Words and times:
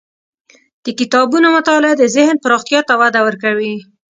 د 0.85 0.87
کتابونو 0.99 1.47
مطالعه 1.57 1.95
د 1.97 2.03
ذهن 2.15 2.35
پراختیا 2.43 2.79
ته 2.87 2.93
وده 3.01 3.19
ورکوي. 3.27 3.75